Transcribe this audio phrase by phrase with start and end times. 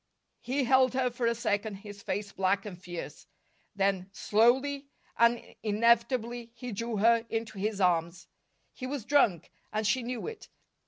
[0.39, 3.27] He held her for a second, his face black and fierce.
[3.75, 8.25] Then, slowly and inevitably, he drew her into his arms.
[8.73, 10.49] He was drunk, and she knew it.